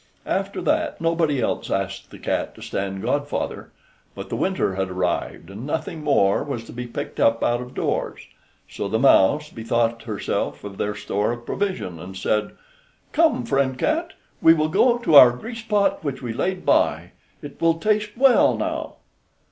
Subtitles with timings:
[0.25, 3.69] After that nobody else asked the cat to stand godfather;
[4.15, 7.75] but the winter had arrived, and nothing more was to be picked up out of
[7.75, 8.21] doors;
[8.67, 12.53] so the mouse bethought herself of their store of provision, and said,
[13.11, 17.11] "Come, friend cat, we will go to our grease pot which we laid by;
[17.43, 18.95] it will taste well now."